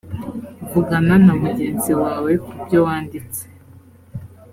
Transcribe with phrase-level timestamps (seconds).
[0.71, 3.43] vugana na mugenzi wawe ku byo wanditse